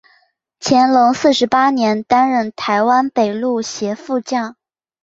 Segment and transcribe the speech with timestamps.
[0.59, 4.55] 乾隆四十八年担任台湾北路协副将。